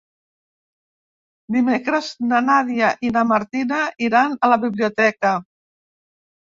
Dimecres 1.57 2.09
na 2.31 2.41
Nàdia 2.47 2.91
i 3.11 3.15
na 3.19 3.25
Martina 3.35 3.83
iran 4.09 4.35
a 4.49 4.55
la 4.55 4.63
biblioteca. 4.67 5.41